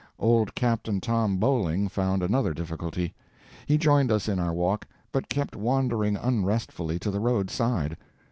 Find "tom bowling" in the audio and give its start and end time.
0.99-1.87